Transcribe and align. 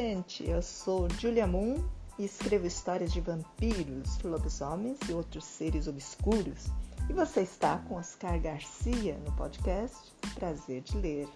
Gente, 0.00 0.48
eu 0.48 0.62
sou 0.62 1.06
Julia 1.18 1.46
Moon 1.46 1.76
e 2.18 2.24
escrevo 2.24 2.66
histórias 2.66 3.12
de 3.12 3.20
vampiros, 3.20 4.18
lobisomens 4.24 4.98
e 5.06 5.12
outros 5.12 5.44
seres 5.44 5.86
obscuros. 5.86 6.68
E 7.06 7.12
você 7.12 7.42
está 7.42 7.76
com 7.86 7.96
Oscar 7.96 8.40
Garcia 8.40 9.18
no 9.26 9.32
podcast 9.32 10.10
Prazer 10.36 10.80
de 10.80 10.96
Ler. 10.96 11.28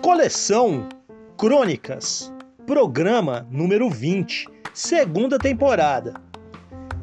Coleção 0.00 0.88
Crônicas, 1.36 2.32
programa 2.64 3.46
número 3.50 3.90
20, 3.90 4.48
segunda 4.72 5.38
temporada. 5.38 6.25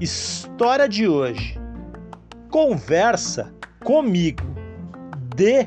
História 0.03 0.89
de 0.89 1.07
hoje. 1.07 1.57
Conversa 2.49 3.55
comigo 3.85 4.43
de 5.33 5.65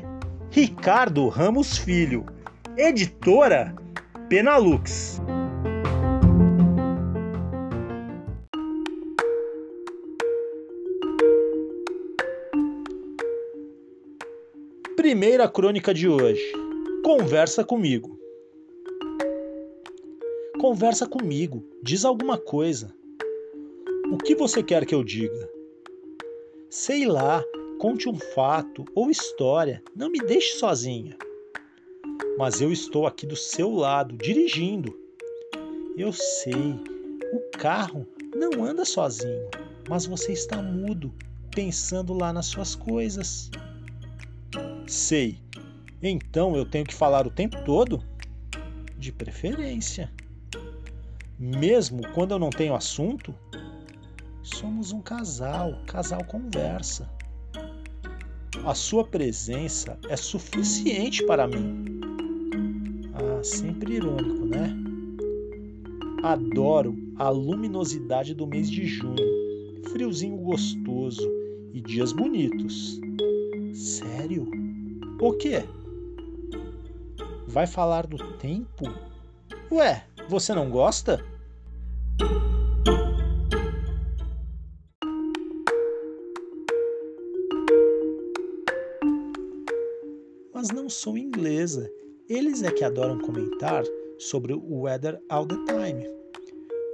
Ricardo 0.51 1.27
Ramos 1.27 1.75
Filho, 1.79 2.23
editora 2.77 3.75
Penalux. 4.29 5.19
Primeira 14.95 15.49
crônica 15.49 15.91
de 15.95 16.07
hoje. 16.07 16.51
Conversa 17.03 17.63
comigo. 17.63 18.19
Conversa 20.61 21.07
comigo, 21.07 21.67
diz 21.81 22.05
alguma 22.05 22.37
coisa. 22.37 22.95
O 24.09 24.17
que 24.17 24.35
você 24.35 24.63
quer 24.63 24.85
que 24.85 24.95
eu 24.95 25.03
diga? 25.03 25.49
Sei 26.69 27.05
lá, 27.05 27.43
conte 27.77 28.07
um 28.07 28.17
fato 28.17 28.85
ou 28.95 29.11
história, 29.11 29.83
não 29.93 30.09
me 30.09 30.19
deixe 30.19 30.57
sozinha. 30.57 31.17
Mas 32.37 32.61
eu 32.61 32.71
estou 32.71 33.05
aqui 33.05 33.25
do 33.25 33.35
seu 33.35 33.69
lado, 33.69 34.15
dirigindo. 34.15 34.97
Eu 35.97 36.13
sei, 36.13 36.79
o 37.33 37.57
carro 37.57 38.07
não 38.33 38.63
anda 38.63 38.85
sozinho, 38.85 39.49
mas 39.89 40.05
você 40.05 40.31
está 40.31 40.61
mudo, 40.61 41.13
pensando 41.53 42.13
lá 42.13 42.31
nas 42.31 42.45
suas 42.45 42.75
coisas. 42.75 43.51
Sei, 44.87 45.37
então 46.01 46.55
eu 46.55 46.65
tenho 46.65 46.85
que 46.85 46.93
falar 46.93 47.27
o 47.27 47.31
tempo 47.31 47.61
todo? 47.65 48.01
De 48.97 49.11
preferência. 49.11 50.09
Mesmo 51.37 52.07
quando 52.13 52.31
eu 52.31 52.39
não 52.39 52.49
tenho 52.49 52.73
assunto? 52.73 53.35
Somos 54.55 54.93
um 54.93 55.01
casal, 55.01 55.77
casal 55.85 56.23
conversa. 56.23 57.07
A 58.63 58.73
sua 58.73 59.03
presença 59.03 59.99
é 60.07 60.15
suficiente 60.15 61.21
para 61.25 61.45
mim. 61.45 61.99
Ah, 63.13 63.43
sempre 63.43 63.95
irônico, 63.95 64.45
né? 64.45 64.73
Adoro 66.23 66.97
a 67.17 67.29
luminosidade 67.29 68.33
do 68.33 68.47
mês 68.47 68.71
de 68.71 68.85
junho, 68.85 69.83
friozinho 69.91 70.37
gostoso 70.37 71.29
e 71.73 71.81
dias 71.81 72.13
bonitos. 72.13 73.01
Sério? 73.73 74.49
O 75.19 75.33
quê? 75.33 75.65
Vai 77.47 77.67
falar 77.67 78.07
do 78.07 78.17
tempo? 78.37 78.85
Ué, 79.69 80.05
você 80.29 80.55
não 80.55 80.69
gosta? 80.69 81.23
Eles 92.29 92.63
é 92.63 92.71
que 92.71 92.83
adoram 92.83 93.19
comentar 93.19 93.83
sobre 94.17 94.53
o 94.53 94.81
weather 94.81 95.19
all 95.29 95.45
the 95.45 95.55
time. 95.65 96.05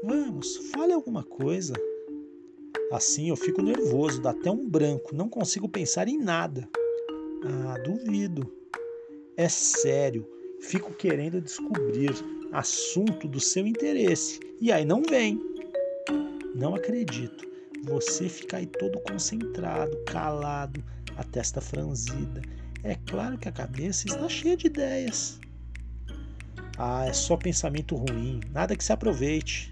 Vamos, 0.03 0.57
fale 0.73 0.93
alguma 0.93 1.23
coisa. 1.23 1.73
Assim 2.91 3.29
eu 3.29 3.35
fico 3.35 3.61
nervoso, 3.61 4.21
dá 4.21 4.31
até 4.31 4.49
um 4.49 4.67
branco, 4.67 5.15
não 5.15 5.29
consigo 5.29 5.69
pensar 5.69 6.07
em 6.07 6.17
nada. 6.17 6.67
Ah, 7.43 7.77
duvido. 7.79 8.51
É 9.35 9.49
sério, 9.49 10.27
fico 10.61 10.93
querendo 10.93 11.41
descobrir 11.41 12.11
assunto 12.51 13.27
do 13.27 13.39
seu 13.39 13.65
interesse 13.65 14.39
e 14.61 14.71
aí 14.71 14.85
não 14.85 15.01
vem. 15.01 15.41
Não 16.55 16.75
acredito. 16.75 17.47
Você 17.83 18.29
fica 18.29 18.57
aí 18.57 18.65
todo 18.65 18.99
concentrado, 18.99 19.97
calado, 20.05 20.83
a 21.17 21.23
testa 21.23 21.59
franzida. 21.59 22.41
É 22.83 22.95
claro 22.95 23.37
que 23.37 23.47
a 23.47 23.51
cabeça 23.51 24.07
está 24.07 24.27
cheia 24.27 24.57
de 24.57 24.67
ideias. 24.67 25.39
Ah, 26.77 27.05
é 27.05 27.13
só 27.13 27.37
pensamento 27.37 27.95
ruim, 27.95 28.41
nada 28.51 28.75
que 28.75 28.83
se 28.83 28.91
aproveite. 28.91 29.71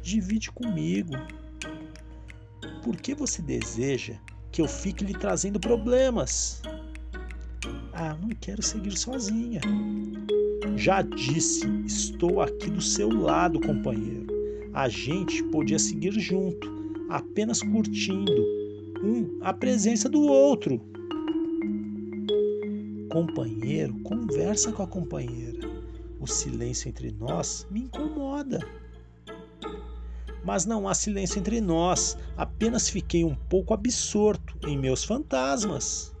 Divide 0.00 0.52
comigo. 0.52 1.14
Por 2.84 2.96
que 2.96 3.12
você 3.12 3.42
deseja 3.42 4.14
que 4.52 4.62
eu 4.62 4.68
fique 4.68 5.04
lhe 5.04 5.14
trazendo 5.14 5.58
problemas? 5.58 6.62
Ah, 7.92 8.16
não 8.22 8.28
quero 8.28 8.62
seguir 8.62 8.96
sozinha. 8.96 9.60
Já 10.76 11.02
disse, 11.02 11.66
estou 11.84 12.40
aqui 12.40 12.70
do 12.70 12.80
seu 12.80 13.08
lado, 13.08 13.60
companheiro. 13.60 14.28
A 14.72 14.88
gente 14.88 15.42
podia 15.44 15.78
seguir 15.78 16.12
junto, 16.20 16.70
apenas 17.10 17.60
curtindo 17.62 18.32
um 19.02 19.38
a 19.42 19.52
presença 19.52 20.08
do 20.08 20.22
outro. 20.22 20.80
Companheiro, 23.10 23.98
conversa 24.00 24.70
com 24.70 24.82
a 24.82 24.86
companheira. 24.86 25.66
O 26.20 26.26
silêncio 26.26 26.88
entre 26.88 27.10
nós 27.10 27.66
me 27.70 27.80
incomoda. 27.80 28.60
Mas 30.44 30.66
não 30.66 30.86
há 30.86 30.94
silêncio 30.94 31.38
entre 31.38 31.60
nós, 31.60 32.16
apenas 32.36 32.88
fiquei 32.88 33.24
um 33.24 33.34
pouco 33.34 33.72
absorto 33.72 34.58
em 34.66 34.78
meus 34.78 35.04
fantasmas. 35.04 36.14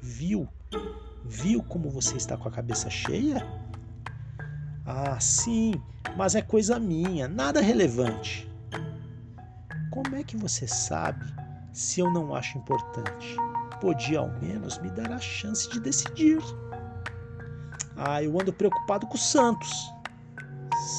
Viu? 0.00 0.48
Viu 1.24 1.62
como 1.62 1.90
você 1.90 2.16
está 2.16 2.36
com 2.36 2.48
a 2.48 2.52
cabeça 2.52 2.90
cheia? 2.90 3.46
Ah, 4.84 5.18
sim, 5.20 5.72
mas 6.16 6.34
é 6.34 6.42
coisa 6.42 6.78
minha, 6.78 7.28
nada 7.28 7.60
relevante. 7.60 8.48
Como 9.90 10.16
é 10.16 10.22
que 10.22 10.36
você 10.36 10.66
sabe 10.66 11.24
se 11.72 12.00
eu 12.00 12.10
não 12.10 12.34
acho 12.34 12.58
importante? 12.58 13.36
podia 13.80 14.20
ao 14.20 14.28
menos 14.40 14.78
me 14.78 14.90
dar 14.90 15.12
a 15.12 15.18
chance 15.18 15.68
de 15.70 15.80
decidir. 15.80 16.38
Ah, 17.96 18.22
eu 18.22 18.38
ando 18.40 18.52
preocupado 18.52 19.06
com 19.06 19.14
o 19.14 19.18
Santos. 19.18 19.70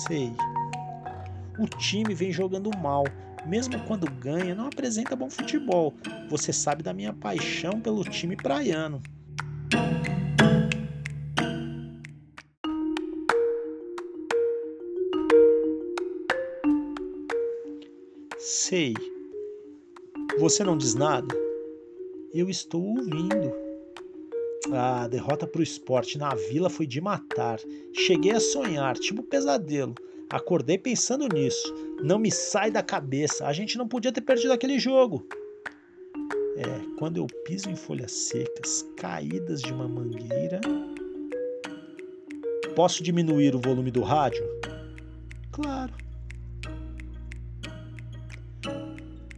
Sei. 0.07 0.31
O 1.59 1.68
time 1.77 2.13
vem 2.13 2.31
jogando 2.31 2.69
mal. 2.77 3.03
Mesmo 3.45 3.79
quando 3.85 4.12
ganha, 4.12 4.53
não 4.53 4.68
apresenta 4.68 5.15
bom 5.15 5.29
futebol. 5.29 5.94
Você 6.29 6.51
sabe 6.51 6.83
da 6.83 6.94
minha 6.94 7.13
paixão 7.13 7.79
pelo 7.79 8.03
time 8.03 8.35
praiano. 8.35 9.01
Sei. 18.38 18.94
Você 20.39 20.63
não 20.63 20.77
diz 20.77 20.94
nada? 20.94 21.46
Eu 22.38 22.51
estou 22.51 22.86
ouvindo. 22.86 23.51
A 24.72 25.07
derrota 25.07 25.48
para 25.48 25.60
o 25.60 25.63
esporte 25.63 26.19
na 26.19 26.36
vila 26.36 26.69
foi 26.69 26.86
de 26.86 27.01
matar. 27.01 27.60
Cheguei 27.92 28.34
a 28.34 28.39
sonhar, 28.39 28.95
tipo 28.95 29.24
pesadelo. 29.24 29.95
Acordei 30.30 30.78
pensando 30.78 31.28
nisso. 31.28 31.74
Não 32.04 32.19
me 32.19 32.30
sai 32.30 32.69
da 32.69 32.84
cabeça. 32.84 33.48
A 33.48 33.54
gente 33.54 33.75
não 33.75 33.88
podia 33.88 34.12
ter 34.12 34.22
perdido 34.22 34.54
aquele 34.54 34.78
jogo. 34.78 35.28
É, 36.57 36.95
quando 37.00 37.18
eu 37.18 37.25
piso 37.44 37.72
em 37.72 37.75
folhas 37.75 38.12
secas, 38.12 38.86
caídas 38.98 39.60
de 39.60 39.74
uma 39.74 39.88
mangueira. 39.88 40.62
Posso 42.75 43.01
diminuir 43.01 43.56
o 43.56 43.60
volume 43.60 43.90
do 43.90 44.04
rádio? 44.04 44.45
Claro. 45.51 45.92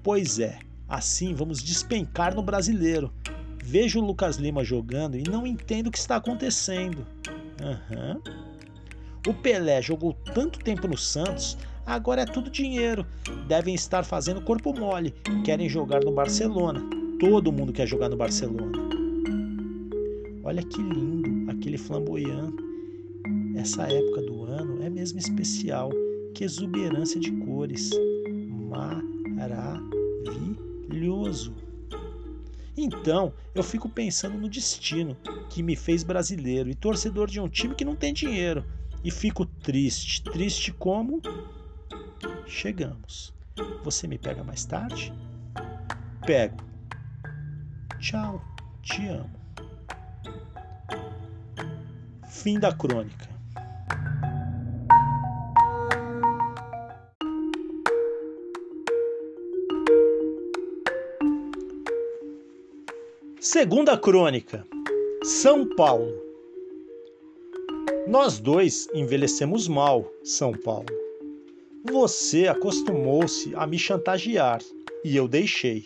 Pois 0.04 0.38
é, 0.40 0.60
assim 0.90 1.34
vamos 1.34 1.62
despencar 1.62 2.36
no 2.36 2.42
brasileiro. 2.42 3.12
Vejo 3.64 4.00
o 4.00 4.06
Lucas 4.06 4.38
Lima 4.38 4.64
jogando 4.64 5.16
e 5.16 5.24
não 5.24 5.46
entendo 5.46 5.88
o 5.88 5.92
que 5.92 6.00
está 6.00 6.16
acontecendo. 6.16 7.06
Uhum. 7.62 8.22
O 9.28 9.34
Pelé 9.34 9.82
jogou 9.82 10.14
tanto 10.34 10.60
tempo 10.60 10.88
no 10.88 10.98
Santos, 10.98 11.58
agora 11.86 12.22
é 12.22 12.26
tudo 12.26 12.50
dinheiro. 12.50 13.06
Devem 13.48 13.76
estar 13.76 14.04
fazendo 14.04 14.42
corpo 14.42 14.74
mole, 14.74 15.14
querem 15.44 15.70
jogar 15.70 16.04
no 16.04 16.12
Barcelona. 16.12 16.82
Todo 17.20 17.52
mundo 17.52 17.74
quer 17.74 17.86
jogar 17.86 18.10
no 18.10 18.18
Barcelona. 18.18 18.90
Olha 20.44 20.64
que 20.64 20.82
lindo 20.82 21.52
aquele 21.52 21.78
flamboyant. 21.78 22.56
Essa 23.56 23.84
época 23.84 24.22
do 24.22 24.46
ano 24.46 24.82
é 24.82 24.90
mesmo 24.90 25.20
especial. 25.20 25.92
Que 26.34 26.46
exuberância 26.46 27.20
de 27.20 27.32
cores. 27.32 27.92
Maravilhoso. 31.00 31.56
Então, 32.76 33.34
eu 33.56 33.64
fico 33.64 33.90
pensando 33.90 34.38
no 34.38 34.50
destino 34.50 35.16
que 35.50 35.64
me 35.64 35.76
fez 35.76 36.04
brasileiro 36.04 36.70
e 36.70 36.76
torcedor 36.76 37.28
de 37.28 37.40
um 37.40 37.48
time 37.48 37.74
que 37.74 37.86
não 37.86 37.96
tem 37.96 38.14
dinheiro. 38.14 38.66
E 39.04 39.10
fico 39.10 39.46
triste. 39.46 40.22
Triste 40.24 40.74
como? 40.74 41.22
Chegamos. 42.46 43.34
Você 43.84 44.08
me 44.08 44.18
pega 44.18 44.44
mais 44.44 44.66
tarde? 44.66 45.14
Pego. 46.26 46.58
Tchau. 48.00 48.42
Te 48.82 49.08
amo. 49.08 49.40
Fim 52.28 52.60
da 52.60 52.74
crônica. 52.74 53.29
Segunda 63.52 63.98
crônica. 63.98 64.64
São 65.24 65.68
Paulo. 65.76 66.14
Nós 68.08 68.40
dois 68.40 68.88
envelhecemos 68.94 69.68
mal, 69.68 70.08
São 70.24 70.52
Paulo. 70.52 70.86
Você 71.84 72.48
acostumou-se 72.48 73.52
a 73.56 73.66
me 73.66 73.80
chantagear 73.80 74.62
e 75.04 75.18
eu 75.18 75.28
deixei. 75.28 75.84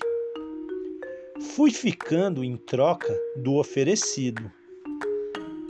Fui 1.56 1.72
ficando 1.72 2.44
em 2.44 2.58
troca 2.58 3.18
do 3.38 3.54
oferecido. 3.56 4.52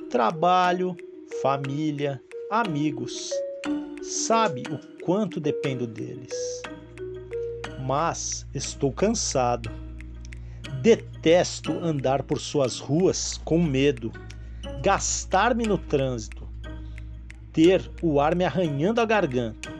Trabalho, 0.09 0.97
família, 1.43 2.19
amigos. 2.49 3.29
Sabe 4.01 4.63
o 4.67 5.03
quanto 5.03 5.39
dependo 5.39 5.85
deles. 5.85 6.33
Mas 7.85 8.47
estou 8.51 8.91
cansado 8.91 9.69
Detesto 10.83 11.71
andar 11.81 12.23
por 12.23 12.41
suas 12.41 12.77
ruas 12.77 13.39
com 13.45 13.57
medo, 13.57 14.11
gastar-me 14.81 15.65
no 15.65 15.77
trânsito, 15.77 16.45
ter 17.53 17.89
o 18.01 18.19
ar 18.19 18.35
me 18.35 18.43
arranhando 18.43 18.99
a 18.99 19.05
garganta. 19.05 19.71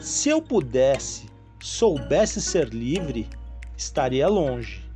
Se 0.00 0.28
eu 0.28 0.40
pudesse, 0.40 1.26
soubesse 1.60 2.40
ser 2.40 2.68
livre, 2.68 3.26
estaria 3.76 4.28
longe. 4.28 4.88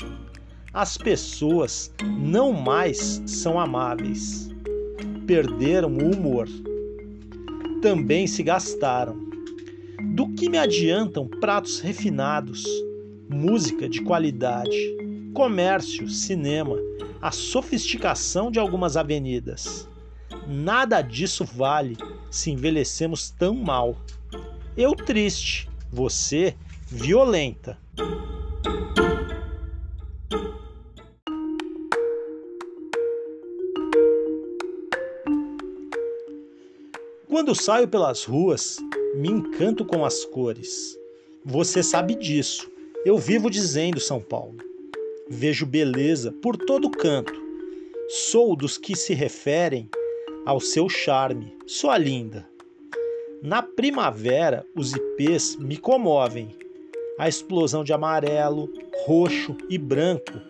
As 0.73 0.97
pessoas 0.97 1.93
não 2.01 2.53
mais 2.53 3.21
são 3.27 3.59
amáveis. 3.59 4.49
Perderam 5.27 5.97
o 5.97 6.15
humor. 6.15 6.47
Também 7.83 8.29
se 8.29 8.45
gastaram. 8.45 9.19
Do 10.15 10.29
que 10.29 10.49
me 10.49 10.59
adiantam 10.59 11.27
pratos 11.27 11.81
refinados, 11.81 12.65
música 13.29 13.89
de 13.89 14.01
qualidade? 14.03 15.08
Comércio, 15.33 16.09
cinema, 16.09 16.77
a 17.21 17.31
sofisticação 17.31 18.51
de 18.51 18.59
algumas 18.59 18.97
avenidas. 18.97 19.89
Nada 20.47 21.03
disso 21.03 21.45
vale 21.45 21.97
se 22.31 22.51
envelhecemos 22.51 23.31
tão 23.31 23.55
mal. 23.55 23.97
Eu 24.77 24.95
triste, 24.95 25.69
você 25.91 26.55
violenta. 26.87 27.79
Quando 37.29 37.55
saio 37.55 37.87
pelas 37.87 38.25
ruas, 38.25 38.79
me 39.15 39.29
encanto 39.29 39.85
com 39.85 40.05
as 40.05 40.25
cores. 40.25 40.99
Você 41.45 41.83
sabe 41.83 42.15
disso. 42.15 42.71
Eu 43.05 43.17
vivo 43.17 43.49
dizendo 43.49 44.01
São 44.01 44.21
Paulo. 44.21 44.68
Vejo 45.31 45.67
beleza 45.67 46.33
por 46.33 46.57
todo 46.57 46.91
canto. 46.91 47.35
Sou 48.09 48.57
dos 48.57 48.79
que 48.79 48.97
se 48.97 49.13
referem 49.13 49.87
ao 50.47 50.59
seu 50.59 50.89
charme, 50.89 51.55
sua 51.67 51.99
linda. 51.99 52.49
Na 53.43 53.63
primavera, 53.63 54.65
os 54.75 54.95
ipês 54.95 55.55
me 55.57 55.77
comovem. 55.77 56.57
A 57.19 57.29
explosão 57.29 57.85
de 57.85 57.93
amarelo, 57.93 58.73
roxo 59.05 59.55
e 59.69 59.77
branco, 59.77 60.41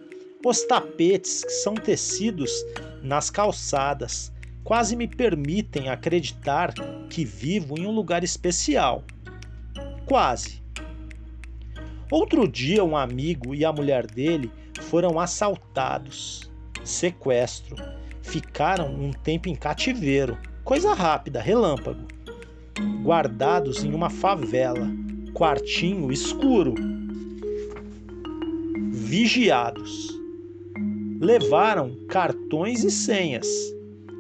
os 0.45 0.63
tapetes 0.63 1.43
que 1.43 1.51
são 1.51 1.75
tecidos 1.75 2.53
nas 3.03 3.31
calçadas, 3.31 4.33
quase 4.63 4.95
me 4.95 5.09
permitem 5.09 5.89
acreditar 5.89 6.73
que 7.11 7.25
vivo 7.25 7.77
em 7.77 7.85
um 7.85 7.91
lugar 7.91 8.23
especial. 8.23 9.03
Quase. 10.07 10.63
Outro 12.13 12.47
dia, 12.47 12.85
um 12.85 12.97
amigo 12.97 13.57
e 13.57 13.65
a 13.65 13.73
mulher 13.73 14.07
dele 14.07 14.53
foram 14.83 15.19
assaltados, 15.19 16.51
sequestro, 16.85 17.77
ficaram 18.23 18.93
um 18.93 19.13
tempo 19.13 19.49
em 19.49 19.55
cativeiro, 19.55 20.39
coisa 20.65 20.95
rápida, 20.95 21.41
relâmpago, 21.41 22.07
guardados 23.03 23.83
em 23.85 23.93
uma 23.93 24.11
favela, 24.11 24.89
quartinho 25.35 26.13
escuro, 26.13 26.75
vigiados. 28.91 30.09
Levaram 31.21 31.97
cartões 32.09 32.85
e 32.85 32.91
senhas. 32.91 33.47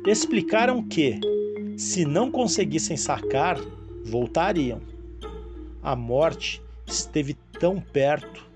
Explicaram 0.06 0.82
que, 0.82 1.20
se 1.76 2.04
não 2.04 2.30
conseguissem 2.30 2.96
sacar, 2.96 3.58
voltariam. 4.04 4.80
A 5.82 5.94
morte 5.94 6.62
esteve 6.86 7.34
tão 7.60 7.80
perto 7.80 8.48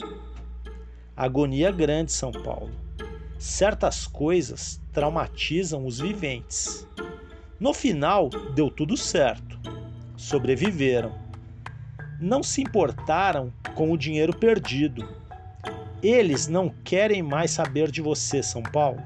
Agonia 1.22 1.70
grande, 1.70 2.10
São 2.10 2.32
Paulo. 2.32 2.72
Certas 3.38 4.08
coisas 4.08 4.82
traumatizam 4.92 5.86
os 5.86 6.00
viventes. 6.00 6.84
No 7.60 7.72
final, 7.72 8.28
deu 8.56 8.68
tudo 8.68 8.96
certo. 8.96 9.56
Sobreviveram. 10.16 11.14
Não 12.20 12.42
se 12.42 12.60
importaram 12.60 13.52
com 13.76 13.92
o 13.92 13.96
dinheiro 13.96 14.36
perdido. 14.36 15.08
Eles 16.02 16.48
não 16.48 16.68
querem 16.82 17.22
mais 17.22 17.52
saber 17.52 17.92
de 17.92 18.02
você, 18.02 18.42
São 18.42 18.60
Paulo. 18.64 19.00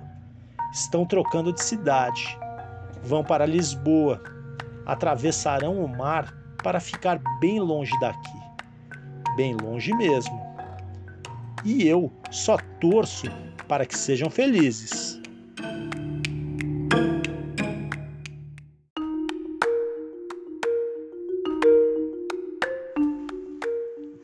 Estão 0.72 1.04
trocando 1.04 1.52
de 1.52 1.62
cidade. 1.62 2.38
Vão 3.02 3.22
para 3.22 3.44
Lisboa. 3.44 4.22
Atravessarão 4.86 5.84
o 5.84 5.86
mar 5.86 6.34
para 6.62 6.80
ficar 6.80 7.20
bem 7.40 7.60
longe 7.60 7.92
daqui. 8.00 8.40
Bem 9.36 9.54
longe 9.54 9.92
mesmo 9.92 10.45
e 11.64 11.86
eu 11.86 12.12
só 12.30 12.56
torço 12.80 13.26
para 13.66 13.86
que 13.86 13.96
sejam 13.96 14.30
felizes. 14.30 15.20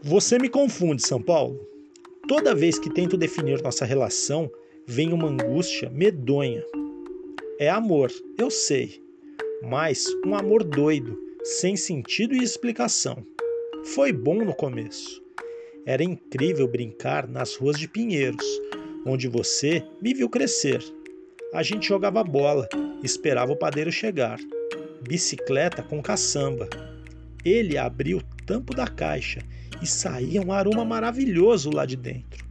Você 0.02 0.38
me 0.38 0.48
confunde, 0.48 1.06
São 1.06 1.22
Paulo. 1.22 1.58
Toda 2.28 2.54
vez 2.54 2.78
que 2.78 2.92
tento 2.92 3.16
definir 3.16 3.62
nossa 3.62 3.84
relação, 3.84 4.50
vem 4.86 5.12
uma 5.12 5.28
angústia 5.28 5.88
medonha. 5.90 6.62
É 7.58 7.70
amor, 7.70 8.10
eu 8.38 8.50
sei, 8.50 9.02
mas 9.62 10.06
um 10.26 10.34
amor 10.34 10.64
doido, 10.64 11.18
sem 11.42 11.76
sentido 11.76 12.34
e 12.34 12.42
explicação. 12.42 13.24
Foi 13.94 14.12
bom 14.12 14.44
no 14.44 14.54
começo 14.54 15.21
Era 15.84 16.04
incrível 16.04 16.68
brincar 16.68 17.26
nas 17.26 17.56
ruas 17.56 17.76
de 17.76 17.88
Pinheiros, 17.88 18.46
onde 19.04 19.26
você 19.26 19.84
me 20.00 20.14
viu 20.14 20.28
crescer. 20.28 20.80
A 21.52 21.62
gente 21.62 21.88
jogava 21.88 22.22
bola, 22.22 22.68
esperava 23.02 23.50
o 23.50 23.56
padeiro 23.56 23.90
chegar. 23.90 24.38
Bicicleta 25.02 25.82
com 25.82 26.00
caçamba. 26.00 26.68
Ele 27.44 27.76
abriu 27.76 28.18
o 28.18 28.44
tampo 28.46 28.72
da 28.72 28.86
caixa 28.86 29.40
e 29.82 29.86
saía 29.86 30.40
um 30.40 30.52
aroma 30.52 30.84
maravilhoso 30.84 31.70
lá 31.70 31.84
de 31.84 31.96
dentro. 31.96 32.46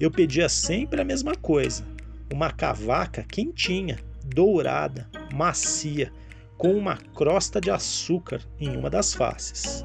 Eu 0.00 0.10
pedia 0.10 0.48
sempre 0.48 1.00
a 1.00 1.04
mesma 1.04 1.36
coisa: 1.36 1.86
uma 2.32 2.50
cavaca 2.50 3.22
quentinha, 3.22 4.00
dourada, 4.24 5.08
macia, 5.32 6.12
com 6.58 6.74
uma 6.74 6.96
crosta 6.96 7.60
de 7.60 7.70
açúcar 7.70 8.40
em 8.58 8.76
uma 8.76 8.90
das 8.90 9.14
faces. 9.14 9.84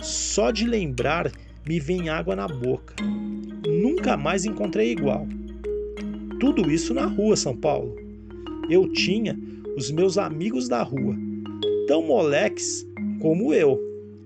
Só 0.00 0.50
de 0.50 0.64
lembrar 0.64 1.30
me 1.68 1.78
vem 1.78 2.08
água 2.08 2.34
na 2.34 2.48
boca. 2.48 2.94
Nunca 3.66 4.16
mais 4.16 4.46
encontrei 4.46 4.90
igual. 4.90 5.28
Tudo 6.40 6.70
isso 6.70 6.94
na 6.94 7.04
rua, 7.04 7.36
São 7.36 7.54
Paulo. 7.54 7.94
Eu 8.70 8.90
tinha 8.90 9.38
os 9.76 9.90
meus 9.90 10.16
amigos 10.16 10.66
da 10.66 10.82
rua, 10.82 11.14
tão 11.86 12.00
moleques 12.00 12.86
como 13.20 13.52
eu. 13.52 13.78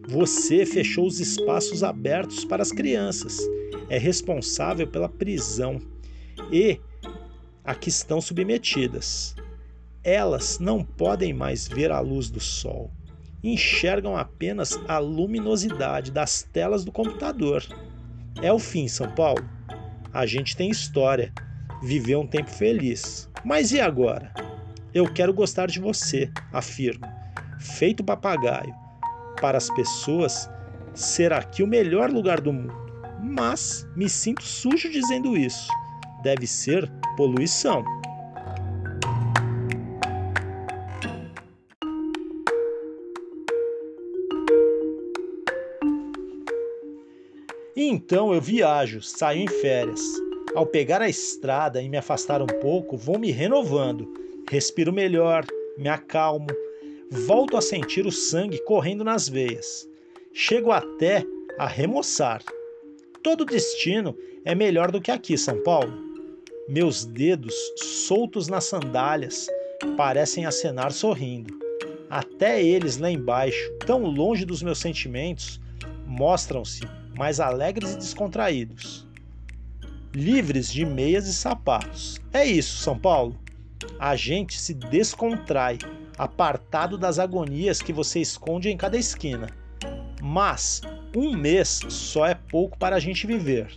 Você 0.09 0.65
fechou 0.65 1.05
os 1.05 1.19
espaços 1.19 1.83
abertos 1.83 2.45
para 2.45 2.63
as 2.63 2.71
crianças. 2.71 3.41
É 3.89 3.99
responsável 3.99 4.87
pela 4.87 5.09
prisão 5.09 5.81
e 6.53 6.79
a 7.65 7.75
que 7.75 7.89
estão 7.89 8.21
submetidas. 8.21 9.35
Elas 10.05 10.61
não 10.61 10.85
podem 10.85 11.33
mais 11.33 11.67
ver 11.67 11.91
a 11.91 11.99
luz 11.99 12.31
do 12.31 12.39
sol. 12.41 12.89
Enxergam 13.43 14.17
apenas 14.17 14.79
a 14.87 14.99
luminosidade 14.99 16.13
das 16.13 16.43
telas 16.43 16.85
do 16.85 16.93
computador. 16.93 17.65
É 18.41 18.53
o 18.53 18.59
fim, 18.59 18.87
São 18.87 19.11
Paulo. 19.11 19.45
A 20.13 20.27
gente 20.27 20.57
tem 20.57 20.71
história, 20.71 21.33
viveu 21.83 22.21
um 22.21 22.27
tempo 22.27 22.51
feliz. 22.51 23.29
Mas 23.45 23.73
e 23.73 23.81
agora? 23.81 24.33
Eu 24.95 25.13
quero 25.13 25.33
gostar 25.33 25.67
de 25.67 25.81
você, 25.81 26.31
afirmo. 26.53 27.07
Feito 27.59 28.05
papagaio. 28.05 28.75
Para 29.41 29.59
as 29.59 29.69
pessoas, 29.71 30.49
ser 30.95 31.33
aqui 31.33 31.63
o 31.63 31.67
melhor 31.67 32.11
lugar 32.11 32.41
do 32.41 32.53
mundo. 32.53 32.75
Mas 33.21 33.89
me 33.97 34.09
sinto 34.09 34.43
sujo 34.43 34.91
dizendo 34.91 35.37
isso. 35.37 35.69
Deve 36.23 36.47
ser 36.47 36.91
poluição. 37.17 37.85
Então 47.93 48.33
eu 48.33 48.41
viajo, 48.41 49.03
saio 49.03 49.43
em 49.43 49.47
férias. 49.47 50.01
Ao 50.55 50.65
pegar 50.65 51.03
a 51.03 51.11
estrada 51.11 51.83
e 51.83 51.91
me 51.91 51.99
afastar 51.99 52.41
um 52.41 52.47
pouco, 52.47 52.97
vou 52.97 53.19
me 53.19 53.31
renovando. 53.31 54.11
Respiro 54.51 54.91
melhor, 54.91 55.45
me 55.77 55.91
acalmo, 55.91 56.47
volto 57.11 57.55
a 57.55 57.61
sentir 57.61 58.07
o 58.07 58.11
sangue 58.11 58.65
correndo 58.65 59.05
nas 59.05 59.29
veias. 59.29 59.87
Chego 60.33 60.73
até 60.73 61.23
a 61.59 61.67
remoçar. 61.67 62.43
Todo 63.23 63.45
destino 63.45 64.17
é 64.43 64.55
melhor 64.55 64.91
do 64.91 64.99
que 64.99 65.11
aqui, 65.11 65.37
São 65.37 65.63
Paulo. 65.63 65.93
Meus 66.67 67.05
dedos, 67.05 67.55
soltos 67.77 68.49
nas 68.49 68.65
sandálias, 68.65 69.49
parecem 69.99 70.47
acenar 70.47 70.93
sorrindo. 70.93 71.53
Até 72.09 72.65
eles 72.65 72.97
lá 72.97 73.11
embaixo, 73.11 73.71
tão 73.87 74.07
longe 74.07 74.47
dos 74.47 74.63
meus 74.63 74.79
sentimentos, 74.79 75.61
mostram-se 76.07 76.81
mais 77.17 77.41
alegres 77.41 77.93
e 77.93 77.97
descontraídos. 77.97 79.07
Livres 80.15 80.73
de 80.73 80.85
meias 80.85 81.27
e 81.27 81.33
sapatos. 81.33 82.21
É 82.33 82.45
isso, 82.45 82.79
São 82.79 82.99
Paulo. 82.99 83.39
A 83.99 84.15
gente 84.15 84.61
se 84.61 84.75
descontrai, 84.75 85.79
apartado 86.19 86.99
das 86.99 87.19
agonias 87.19 87.81
que 87.81 87.93
você 87.93 88.21
esconde 88.21 88.69
em 88.69 88.77
cada 88.77 88.97
esquina. 88.97 89.49
Mas 90.21 90.83
um 91.17 91.37
mês 91.37 91.81
só 91.89 92.27
é 92.27 92.35
pouco 92.35 92.79
para 92.79 92.97
a 92.97 93.01
gente 93.01 93.27
viver. 93.27 93.69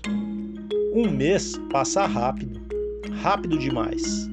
Um 0.94 1.10
mês 1.10 1.54
passa 1.72 2.06
rápido, 2.06 2.62
rápido 3.22 3.58
demais. 3.58 4.30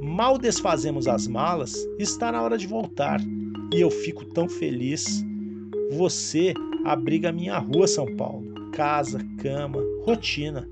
Mal 0.00 0.38
desfazemos 0.38 1.08
as 1.08 1.26
malas, 1.26 1.74
está 1.98 2.32
na 2.32 2.42
hora 2.42 2.58
de 2.58 2.66
voltar 2.66 3.20
e 3.72 3.80
eu 3.80 3.90
fico 3.90 4.24
tão 4.24 4.48
feliz. 4.48 5.24
Você 5.90 6.52
abriga 6.84 7.32
minha 7.32 7.58
rua, 7.58 7.86
São 7.86 8.14
Paulo. 8.14 8.70
Casa, 8.72 9.18
cama, 9.40 9.78
rotina. 10.04 10.68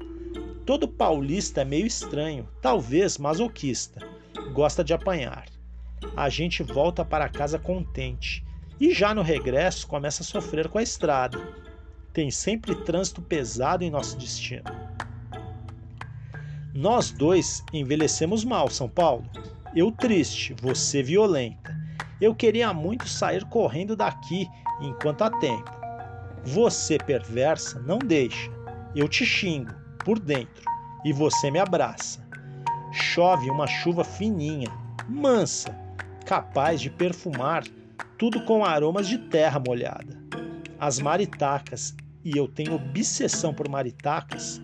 Todo 0.67 0.87
paulista 0.87 1.63
é 1.63 1.65
meio 1.65 1.87
estranho, 1.87 2.47
talvez 2.61 3.17
masoquista. 3.17 4.07
Gosta 4.53 4.85
de 4.85 4.93
apanhar. 4.93 5.47
A 6.15 6.29
gente 6.29 6.63
volta 6.63 7.05
para 7.05 7.29
casa 7.29 7.59
contente 7.59 8.45
e 8.79 8.93
já 8.93 9.15
no 9.15 9.23
regresso 9.23 9.87
começa 9.87 10.23
a 10.23 10.27
sofrer 10.27 10.69
com 10.69 10.79
a 10.79 10.83
estrada. 10.83 11.39
Tem 12.13 12.31
sempre 12.31 12.75
trânsito 12.75 13.23
pesado 13.23 13.85
em 13.85 13.91
nosso 13.91 14.19
destino. 14.19 14.65
Nós 16.75 17.11
dois 17.11 17.65
envelhecemos 17.73 18.45
mal, 18.45 18.69
São 18.69 18.89
Paulo. 18.89 19.25
Eu 19.75 19.91
triste, 19.91 20.55
você 20.61 21.03
violenta. 21.03 21.75
Eu 22.21 22.35
queria 22.35 22.73
muito 22.75 23.09
sair 23.09 23.45
correndo 23.47 23.97
daqui 23.97 24.47
enquanto 24.81 25.23
há 25.23 25.31
tempo. 25.31 25.71
Você, 26.45 26.99
perversa, 26.99 27.81
não 27.81 27.99
deixa. 27.99 28.51
Eu 28.95 29.09
te 29.09 29.27
xingo 29.27 29.75
por 30.05 30.19
dentro 30.19 30.65
e 31.05 31.13
você 31.13 31.51
me 31.51 31.59
abraça. 31.59 32.25
Chove 32.93 33.51
uma 33.51 33.67
chuva 33.67 34.05
fininha, 34.05 34.71
mansa, 35.09 35.77
capaz 36.25 36.81
de 36.81 36.91
perfumar 36.91 37.65
tudo 38.19 38.43
com 38.45 38.65
aromas 38.65 39.07
de 39.07 39.19
terra 39.19 39.61
molhada. 39.61 40.17
As 40.79 40.99
maritacas, 40.99 41.95
e 42.25 42.37
eu 42.37 42.49
tenho 42.49 42.75
obsessão 42.75 43.53
por 43.53 43.69
maritacas, 43.69 44.61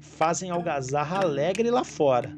fazem 0.00 0.50
algazarra 0.50 1.20
alegre 1.20 1.70
lá 1.70 1.84
fora. 1.84 2.36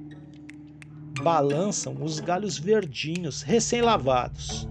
Balançam 1.22 1.96
os 2.02 2.20
galhos 2.20 2.58
verdinhos 2.58 3.42
recém-lavados, 3.42 4.68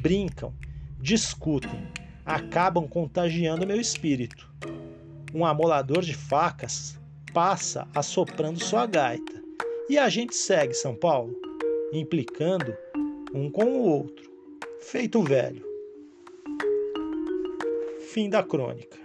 brincam, 0.00 0.54
discutem, 1.00 1.88
acabam 2.28 2.86
contagiando 2.86 3.66
meu 3.66 3.80
espírito. 3.80 4.46
Um 5.34 5.46
amolador 5.46 6.02
de 6.02 6.12
facas 6.12 7.00
passa 7.32 7.88
assoprando 7.94 8.62
sua 8.62 8.84
gaita 8.84 9.42
e 9.88 9.96
a 9.96 10.10
gente 10.10 10.36
segue 10.36 10.74
São 10.74 10.94
Paulo, 10.94 11.34
implicando 11.90 12.76
um 13.34 13.50
com 13.50 13.64
o 13.64 13.82
outro, 13.82 14.30
feito 14.78 15.22
velho. 15.22 15.66
Fim 18.12 18.28
da 18.28 18.42
crônica. 18.42 18.98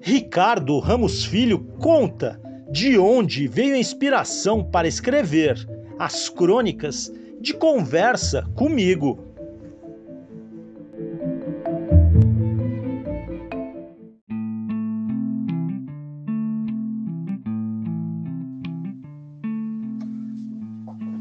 Ricardo 0.00 0.78
Ramos 0.78 1.24
Filho 1.24 1.60
conta 1.78 2.40
de 2.72 2.98
onde 2.98 3.46
veio 3.46 3.74
a 3.74 3.78
inspiração 3.78 4.64
para 4.64 4.88
escrever 4.88 5.68
as 5.98 6.30
crônicas 6.30 7.12
de 7.38 7.52
Conversa 7.52 8.48
comigo. 8.54 9.18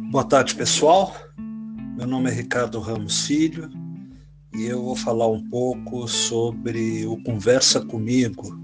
Boa 0.10 0.24
tarde, 0.24 0.56
pessoal. 0.56 1.14
Meu 1.98 2.08
nome 2.08 2.30
é 2.30 2.34
Ricardo 2.34 2.80
Ramos 2.80 3.28
Filho 3.28 3.70
e 4.56 4.64
eu 4.64 4.82
vou 4.82 4.96
falar 4.96 5.28
um 5.28 5.44
pouco 5.50 6.08
sobre 6.08 7.06
o 7.06 7.22
Conversa 7.24 7.82
Comigo, 7.82 8.58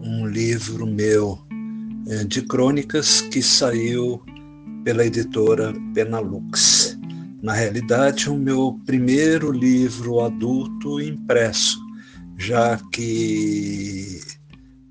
um 0.00 0.26
livro 0.26 0.86
meu 0.86 1.45
de 2.28 2.42
crônicas 2.42 3.20
que 3.20 3.42
saiu 3.42 4.22
pela 4.84 5.04
editora 5.04 5.74
Penalux. 5.92 6.96
Na 7.42 7.52
realidade, 7.52 8.30
o 8.30 8.36
meu 8.36 8.80
primeiro 8.86 9.50
livro 9.50 10.20
adulto 10.20 11.00
impresso, 11.00 11.78
já 12.38 12.78
que 12.92 14.20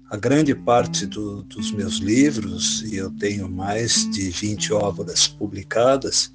a 0.09 0.17
grande 0.17 0.53
parte 0.53 1.05
do, 1.05 1.43
dos 1.43 1.71
meus 1.71 1.95
livros, 1.95 2.83
e 2.83 2.97
eu 2.97 3.09
tenho 3.11 3.49
mais 3.49 4.09
de 4.11 4.29
20 4.29 4.73
obras 4.73 5.27
publicadas, 5.27 6.31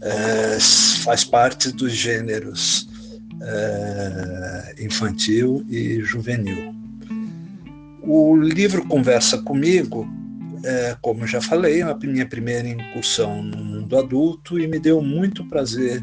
é, 0.00 0.58
faz 1.04 1.24
parte 1.24 1.72
dos 1.72 1.92
gêneros 1.92 2.88
é, 3.40 4.74
infantil 4.80 5.64
e 5.68 6.00
juvenil. 6.02 6.77
O 8.02 8.36
livro 8.36 8.86
Conversa 8.86 9.38
Comigo, 9.38 10.08
é, 10.64 10.96
como 11.00 11.26
já 11.26 11.40
falei, 11.40 11.80
é 11.80 11.82
a 11.82 11.96
minha 11.96 12.26
primeira 12.26 12.68
incursão 12.68 13.42
no 13.42 13.64
mundo 13.64 13.98
adulto 13.98 14.58
e 14.58 14.66
me 14.66 14.78
deu 14.78 15.02
muito 15.02 15.44
prazer 15.48 16.02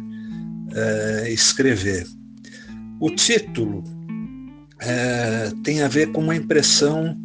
é, 0.73 1.31
escrever. 1.31 2.05
O 2.99 3.09
título 3.09 3.83
é, 4.81 5.51
tem 5.63 5.81
a 5.81 5.87
ver 5.87 6.11
com 6.11 6.21
uma 6.21 6.35
impressão 6.35 7.17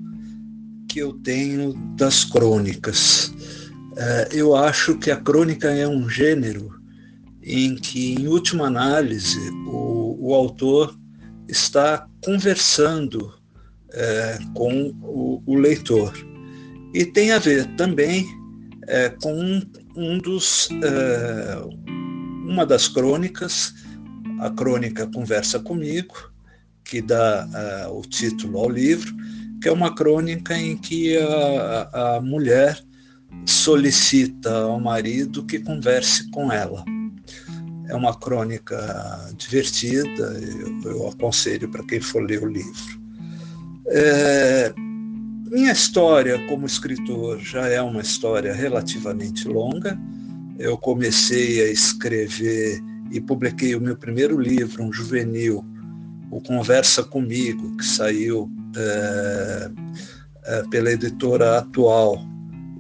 que 0.88 0.98
eu 0.98 1.12
tenho 1.14 1.74
das 1.96 2.24
crônicas. 2.24 3.32
É, 3.96 4.28
eu 4.32 4.56
acho 4.56 4.98
que 4.98 5.10
a 5.10 5.16
crônica 5.16 5.68
é 5.68 5.86
um 5.86 6.08
gênero 6.08 6.80
em 7.42 7.74
que, 7.76 8.14
em 8.14 8.28
última 8.28 8.66
análise, 8.66 9.38
o, 9.66 10.16
o 10.28 10.34
autor 10.34 10.96
está 11.48 12.06
conversando 12.24 13.39
é, 13.92 14.38
com 14.54 14.94
o, 15.02 15.42
o, 15.46 15.54
leitor. 15.54 16.12
E 16.94 17.04
tem 17.04 17.32
a 17.32 17.38
ver 17.38 17.66
também 17.76 18.26
é, 18.88 19.08
com 19.08 19.32
um, 19.32 19.62
um 19.96 20.18
dos, 20.18 20.68
é, 20.82 21.62
uma 22.46 22.66
das 22.66 22.88
crônicas, 22.88 23.74
a 24.40 24.50
crônica 24.50 25.06
Conversa 25.08 25.60
Comigo, 25.60 26.30
que 26.84 27.00
dá 27.00 27.86
uh, 27.88 27.98
o 27.98 28.02
título 28.02 28.58
ao 28.58 28.68
livro, 28.68 29.14
que 29.62 29.68
é 29.68 29.72
uma 29.72 29.94
crônica 29.94 30.56
em 30.56 30.76
que 30.76 31.16
a, 31.16 32.16
a 32.16 32.20
mulher 32.20 32.82
solicita 33.46 34.50
ao 34.50 34.80
marido 34.80 35.44
que 35.44 35.60
converse 35.60 36.28
com 36.30 36.50
ela. 36.50 36.84
É 37.88 37.94
uma 37.94 38.18
crônica 38.18 38.76
divertida, 39.36 40.40
eu, 40.40 40.90
eu 40.90 41.08
aconselho 41.08 41.68
para 41.70 41.84
quem 41.84 42.00
for 42.00 42.22
ler 42.22 42.42
o 42.42 42.48
livro. 42.48 42.99
É, 43.92 44.72
minha 45.50 45.72
história 45.72 46.38
como 46.46 46.64
escritor 46.64 47.40
já 47.40 47.66
é 47.66 47.82
uma 47.82 48.00
história 48.00 48.54
relativamente 48.54 49.48
longa. 49.48 49.98
Eu 50.58 50.78
comecei 50.78 51.60
a 51.62 51.68
escrever 51.68 52.80
e 53.10 53.20
publiquei 53.20 53.74
o 53.74 53.80
meu 53.80 53.96
primeiro 53.96 54.40
livro, 54.40 54.84
um 54.84 54.92
juvenil, 54.92 55.64
o 56.30 56.40
Conversa 56.40 57.02
Comigo, 57.02 57.76
que 57.76 57.84
saiu 57.84 58.48
é, 58.76 59.70
é, 60.44 60.62
pela 60.70 60.92
editora 60.92 61.58
Atual 61.58 62.24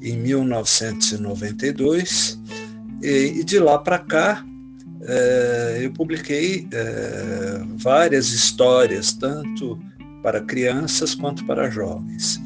em 0.00 0.16
1992, 0.16 2.38
e, 3.02 3.40
e 3.40 3.44
de 3.44 3.58
lá 3.58 3.78
para 3.78 3.98
cá 3.98 4.46
é, 5.02 5.80
eu 5.82 5.92
publiquei 5.92 6.68
é, 6.72 7.60
várias 7.76 8.28
histórias, 8.28 9.12
tanto 9.12 9.76
para 10.22 10.40
crianças 10.40 11.14
quanto 11.14 11.44
para 11.44 11.70
jovens. 11.70 12.40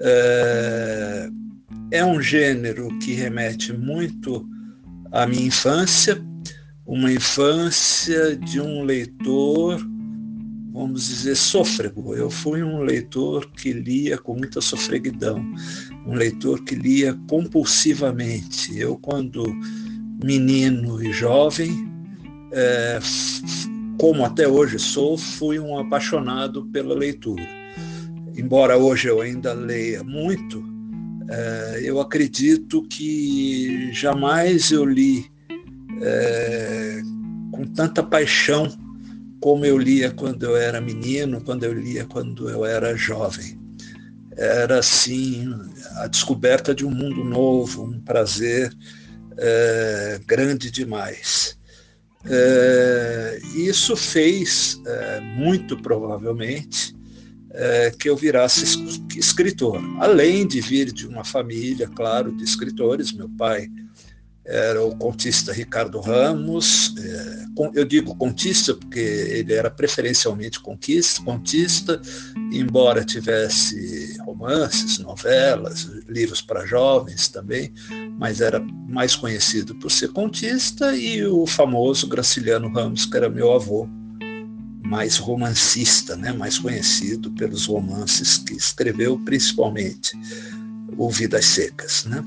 É, 0.00 1.28
é 1.92 2.04
um 2.04 2.20
gênero 2.20 2.88
que 2.98 3.12
remete 3.12 3.72
muito 3.72 4.48
à 5.12 5.26
minha 5.26 5.46
infância, 5.46 6.22
uma 6.86 7.12
infância 7.12 8.36
de 8.36 8.60
um 8.60 8.84
leitor 8.84 9.80
vamos 10.78 11.08
dizer, 11.08 11.34
sôfrego. 11.34 12.14
Eu 12.14 12.30
fui 12.30 12.62
um 12.62 12.82
leitor 12.82 13.50
que 13.50 13.72
lia 13.72 14.16
com 14.16 14.36
muita 14.36 14.60
sofreguidão, 14.60 15.44
um 16.06 16.14
leitor 16.14 16.62
que 16.62 16.76
lia 16.76 17.18
compulsivamente. 17.28 18.78
Eu, 18.78 18.96
quando 18.96 19.44
menino 20.24 21.02
e 21.02 21.12
jovem, 21.12 21.90
é, 22.52 22.98
como 23.98 24.24
até 24.24 24.46
hoje 24.46 24.78
sou, 24.78 25.18
fui 25.18 25.58
um 25.58 25.76
apaixonado 25.76 26.64
pela 26.66 26.94
leitura. 26.94 27.46
Embora 28.36 28.78
hoje 28.78 29.08
eu 29.08 29.20
ainda 29.20 29.52
leia 29.52 30.04
muito, 30.04 30.62
é, 31.28 31.80
eu 31.82 32.00
acredito 32.00 32.86
que 32.88 33.92
jamais 33.92 34.70
eu 34.70 34.84
li 34.84 35.26
é, 36.00 37.02
com 37.50 37.64
tanta 37.64 38.02
paixão 38.02 38.70
como 39.40 39.64
eu 39.64 39.76
lia 39.76 40.12
quando 40.12 40.44
eu 40.44 40.56
era 40.56 40.80
menino, 40.80 41.40
quando 41.40 41.64
eu 41.64 41.72
lia 41.72 42.04
quando 42.04 42.48
eu 42.48 42.64
era 42.64 42.96
jovem. 42.96 43.58
Era 44.36 44.78
assim 44.78 45.52
a 45.96 46.06
descoberta 46.06 46.72
de 46.72 46.86
um 46.86 46.90
mundo 46.90 47.24
novo, 47.24 47.82
um 47.82 48.00
prazer 48.00 48.72
é, 49.36 50.20
grande 50.24 50.70
demais. 50.70 51.57
É, 52.24 53.40
isso 53.54 53.96
fez, 53.96 54.80
é, 54.86 55.20
muito 55.20 55.76
provavelmente, 55.76 56.94
é, 57.50 57.90
que 57.90 58.08
eu 58.08 58.16
virasse 58.16 58.64
escritor. 59.16 59.80
Além 59.98 60.46
de 60.46 60.60
vir 60.60 60.92
de 60.92 61.06
uma 61.06 61.24
família, 61.24 61.88
claro, 61.88 62.36
de 62.36 62.44
escritores, 62.44 63.12
meu 63.12 63.28
pai 63.28 63.68
era 64.48 64.82
o 64.82 64.96
contista 64.96 65.52
Ricardo 65.52 66.00
Ramos. 66.00 66.94
É, 66.96 67.44
eu 67.74 67.84
digo 67.84 68.16
contista 68.16 68.74
porque 68.74 68.98
ele 68.98 69.52
era 69.52 69.70
preferencialmente 69.70 70.58
contista, 70.58 72.00
embora 72.50 73.04
tivesse 73.04 74.16
romances, 74.20 74.98
novelas, 74.98 75.82
livros 76.08 76.40
para 76.40 76.64
jovens 76.64 77.28
também, 77.28 77.74
mas 78.18 78.40
era 78.40 78.60
mais 78.88 79.14
conhecido 79.14 79.74
por 79.76 79.90
ser 79.90 80.08
contista, 80.08 80.94
e 80.96 81.24
o 81.24 81.46
famoso 81.46 82.08
Graciliano 82.08 82.68
Ramos, 82.68 83.06
que 83.06 83.16
era 83.16 83.30
meu 83.30 83.52
avô, 83.52 83.88
mais 84.84 85.18
romancista, 85.18 86.16
né, 86.16 86.32
mais 86.32 86.58
conhecido 86.58 87.30
pelos 87.32 87.66
romances 87.66 88.38
que 88.38 88.54
escreveu, 88.54 89.18
principalmente 89.18 90.18
o 90.96 91.10
Vidas 91.10 91.44
Secas. 91.44 92.06
Né? 92.06 92.24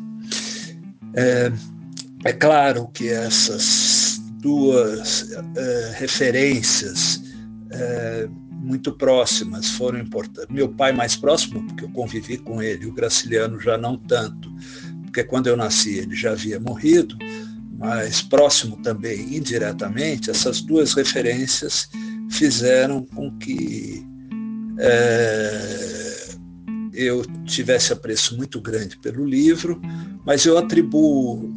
É, 1.16 1.52
é 2.26 2.34
claro 2.34 2.88
que 2.94 3.10
essas 3.10 4.22
duas 4.40 5.32
é, 5.56 5.96
referências 5.98 7.24
é, 7.72 8.30
muito 8.52 8.92
próximas 8.92 9.72
foram 9.72 10.00
importantes. 10.00 10.54
Meu 10.54 10.70
pai 10.70 10.92
mais 10.92 11.16
próximo, 11.16 11.66
porque 11.66 11.86
eu 11.86 11.90
convivi 11.90 12.38
com 12.38 12.62
ele, 12.62 12.86
o 12.86 12.94
Graciliano 12.94 13.60
já 13.60 13.78
não 13.78 13.98
tanto, 13.98 14.54
porque 15.12 15.26
quando 15.26 15.48
eu 15.48 15.58
nasci 15.58 15.98
ele 15.98 16.16
já 16.16 16.32
havia 16.32 16.58
morrido, 16.58 17.18
mas 17.78 18.22
próximo 18.22 18.78
também 18.78 19.36
indiretamente, 19.36 20.32
essas 20.32 20.62
duas 20.62 20.94
referências 20.94 21.90
fizeram 22.30 23.06
com 23.08 23.38
que 23.38 24.08
é, 24.80 26.30
eu 26.94 27.26
tivesse 27.46 27.92
apreço 27.92 28.38
muito 28.38 28.62
grande 28.62 28.98
pelo 29.00 29.26
livro, 29.26 29.82
mas 30.26 30.46
eu 30.46 30.58
atribuo 30.58 31.54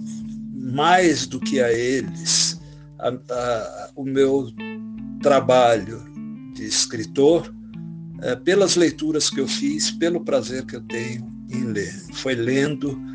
mais 0.53 1.25
do 1.25 1.39
que 1.39 1.61
a 1.61 1.73
eles 1.73 2.61
a, 2.99 3.09
a, 3.09 3.91
o 3.95 4.03
meu 4.03 4.51
trabalho 5.23 6.03
de 6.55 6.65
escritor 6.65 7.55
é, 8.21 8.35
pelas 8.35 8.75
leituras 8.75 9.31
que 9.31 9.41
eu 9.41 9.47
fiz, 9.47 9.93
pelo 9.93 10.25
prazer 10.25 10.67
que 10.67 10.75
eu 10.75 10.81
tenho 10.81 11.33
em 11.49 11.67
ler. 11.67 11.93
Foi 12.15 12.35
lendo 12.35 13.14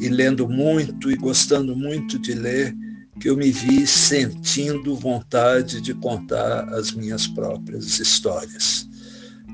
e 0.00 0.08
lendo 0.08 0.48
muito 0.48 1.10
e 1.10 1.16
gostando 1.16 1.76
muito 1.76 2.18
de 2.18 2.34
ler 2.34 2.74
que 3.18 3.28
eu 3.28 3.36
me 3.36 3.50
vi 3.50 3.86
sentindo 3.86 4.94
vontade 4.94 5.80
de 5.80 5.92
contar 5.94 6.68
as 6.72 6.92
minhas 6.92 7.26
próprias 7.26 7.98
histórias. 7.98 8.88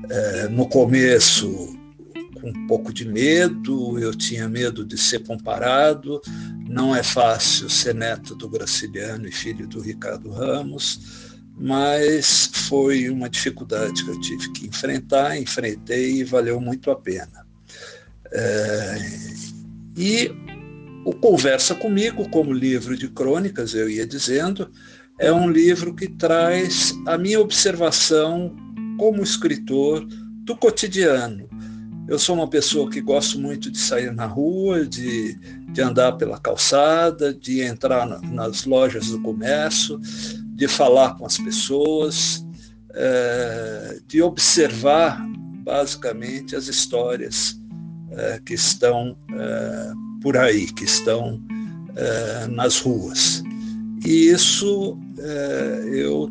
É, 0.09 0.47
no 0.49 0.67
começo, 0.69 1.75
com 2.35 2.49
um 2.49 2.67
pouco 2.67 2.93
de 2.93 3.07
medo, 3.07 3.97
eu 3.99 4.13
tinha 4.13 4.47
medo 4.47 4.85
de 4.85 4.97
ser 4.97 5.23
comparado. 5.25 6.21
Não 6.69 6.95
é 6.95 7.01
fácil 7.01 7.69
ser 7.69 7.95
neto 7.95 8.35
do 8.35 8.47
Graciliano 8.47 9.27
e 9.27 9.31
filho 9.31 9.67
do 9.67 9.81
Ricardo 9.81 10.29
Ramos, 10.29 11.33
mas 11.57 12.51
foi 12.67 13.09
uma 13.09 13.29
dificuldade 13.29 14.03
que 14.03 14.11
eu 14.11 14.19
tive 14.19 14.51
que 14.51 14.67
enfrentar, 14.67 15.39
enfrentei 15.39 16.19
e 16.19 16.23
valeu 16.23 16.59
muito 16.61 16.91
a 16.91 16.95
pena. 16.95 17.45
É, 18.31 19.25
e 19.95 20.31
o 21.05 21.13
Conversa 21.13 21.75
Comigo, 21.75 22.27
como 22.29 22.51
livro 22.51 22.97
de 22.97 23.07
crônicas, 23.07 23.73
eu 23.73 23.89
ia 23.89 24.05
dizendo, 24.05 24.69
é 25.19 25.31
um 25.31 25.49
livro 25.49 25.93
que 25.93 26.07
traz 26.07 26.93
a 27.07 27.17
minha 27.17 27.39
observação 27.39 28.55
como 28.97 29.23
escritor 29.23 30.05
do 30.43 30.55
cotidiano, 30.55 31.47
eu 32.07 32.19
sou 32.19 32.35
uma 32.35 32.47
pessoa 32.47 32.89
que 32.89 33.01
gosto 33.01 33.39
muito 33.39 33.71
de 33.71 33.79
sair 33.79 34.13
na 34.13 34.27
rua, 34.27 34.85
de, 34.85 35.33
de 35.71 35.81
andar 35.81 36.13
pela 36.13 36.39
calçada, 36.39 37.33
de 37.33 37.61
entrar 37.61 38.05
na, 38.05 38.21
nas 38.21 38.63
lojas 38.65 39.07
do 39.07 39.19
comércio, 39.21 39.99
de 40.55 40.67
falar 40.67 41.15
com 41.15 41.25
as 41.25 41.39
pessoas, 41.39 42.45
é, 42.93 43.99
de 44.05 44.21
observar 44.21 45.19
basicamente 45.63 46.55
as 46.55 46.67
histórias 46.67 47.59
que 48.45 48.53
estão 48.53 49.17
é, 49.31 49.93
por 50.21 50.37
aí, 50.37 50.67
que 50.71 50.83
estão 50.83 51.41
nas 52.51 52.79
ruas. 52.79 53.41
E 54.05 54.29
isso 54.29 54.99
eu 55.91 56.29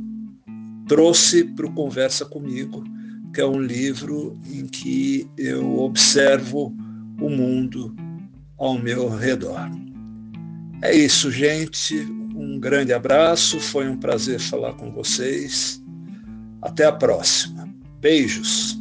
trouxe 0.87 1.45
para 1.45 1.65
o 1.65 1.73
Conversa 1.73 2.27
Comigo 2.27 2.85
que 3.35 3.41
é 3.41 3.47
um 3.47 3.61
livro 3.61 4.39
em 4.47 4.65
que 4.65 5.29
eu 5.37 5.81
observo 5.81 6.73
o 7.21 7.29
mundo 7.29 7.95
ao 8.57 8.79
meu 8.79 9.09
redor. 9.09 9.69
É 10.81 10.95
isso, 10.95 11.33
gente. 11.33 11.97
Um 12.37 12.61
grande 12.61 12.93
abraço. 12.93 13.59
Foi 13.59 13.89
um 13.89 13.97
prazer 13.97 14.39
falar 14.39 14.75
com 14.75 14.93
vocês. 14.93 15.83
Até 16.63 16.85
a 16.85 16.93
próxima. 16.93 17.69
Beijos. 18.01 18.79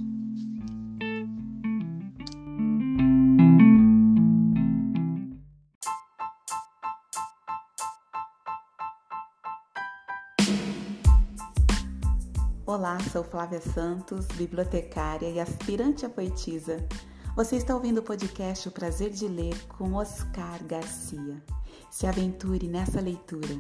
Sou 13.12 13.24
Flávia 13.24 13.62
Santos, 13.62 14.28
bibliotecária 14.28 15.28
e 15.28 15.40
aspirante 15.40 16.06
a 16.06 16.10
poetisa. 16.10 16.86
Você 17.36 17.56
está 17.56 17.76
ouvindo 17.76 18.00
o 18.00 18.04
podcast 18.04 18.68
O 18.68 18.72
Prazer 18.72 19.10
de 19.10 19.28
Ler 19.28 19.56
com 19.68 19.94
Oscar 19.94 20.64
Garcia. 20.66 21.42
Se 21.90 22.08
aventure 22.08 22.68
nessa 22.68 23.02
leitura. 23.02 23.60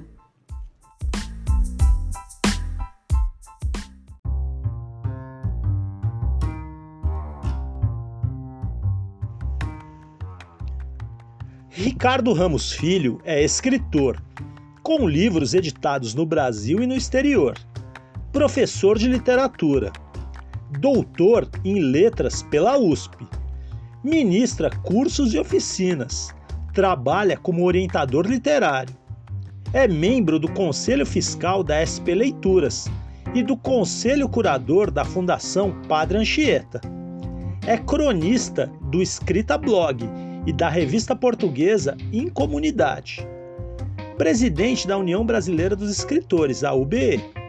Ricardo 11.69 12.33
Ramos 12.33 12.71
Filho 12.71 13.19
é 13.23 13.43
escritor, 13.43 14.21
com 14.81 15.07
livros 15.07 15.53
editados 15.53 16.13
no 16.13 16.25
Brasil 16.25 16.81
e 16.81 16.87
no 16.87 16.95
exterior 16.95 17.57
professor 18.33 18.97
de 18.97 19.07
literatura, 19.07 19.93
doutor 20.79 21.47
em 21.63 21.79
letras 21.79 22.41
pela 22.41 22.79
USP, 22.79 23.27
ministra 24.03 24.71
cursos 24.71 25.35
e 25.35 25.39
oficinas, 25.39 26.33
trabalha 26.73 27.37
como 27.37 27.63
orientador 27.63 28.25
literário, 28.25 28.97
é 29.71 29.87
membro 29.87 30.39
do 30.39 30.51
Conselho 30.51 31.05
Fiscal 31.05 31.63
da 31.63 31.85
SP 31.85 32.17
Leituras 32.17 32.89
e 33.35 33.43
do 33.43 33.55
Conselho 33.55 34.27
Curador 34.27 34.89
da 34.89 35.05
Fundação 35.05 35.71
Padre 35.87 36.17
Anchieta. 36.17 36.81
É 37.67 37.77
cronista 37.77 38.69
do 38.89 38.99
Escrita 38.99 39.59
Blog 39.59 40.09
e 40.47 40.51
da 40.51 40.69
revista 40.69 41.15
portuguesa 41.15 41.95
Incomunidade. 42.11 43.27
Presidente 44.17 44.87
da 44.87 44.97
União 44.97 45.23
Brasileira 45.23 45.75
dos 45.75 45.91
Escritores, 45.91 46.63
a 46.63 46.73
UBE 46.73 47.42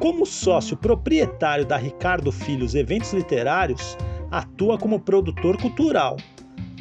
como 0.00 0.24
sócio 0.24 0.78
proprietário 0.78 1.66
da 1.66 1.76
Ricardo 1.76 2.32
Filhos 2.32 2.74
Eventos 2.74 3.12
Literários, 3.12 3.98
atua 4.30 4.78
como 4.78 4.98
produtor 4.98 5.60
cultural. 5.60 6.16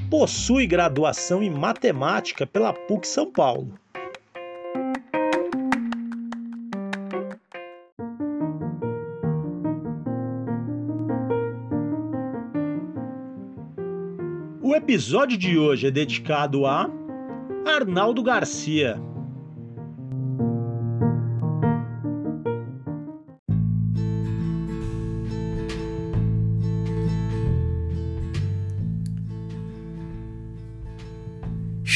Possui 0.10 0.65
graduação 0.65 1.43
em 1.43 1.49
matemática 1.49 2.47
pela 2.47 2.71
PUC 2.71 3.05
São 3.05 3.29
Paulo. 3.29 3.73
O 14.62 14.73
episódio 14.73 15.38
de 15.38 15.58
hoje 15.58 15.88
é 15.88 15.91
dedicado 15.91 16.65
a 16.65 16.89
Arnaldo 17.65 18.23
Garcia. 18.23 19.09